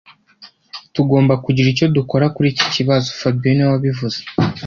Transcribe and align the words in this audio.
Tugomba 0.95 1.33
kugira 1.43 1.67
icyo 1.73 1.85
dukora 1.97 2.25
kuri 2.35 2.47
iki 2.53 2.65
kibazo 2.75 3.07
fabien 3.19 3.53
niwe 3.55 3.69
wabivuze 3.73 4.19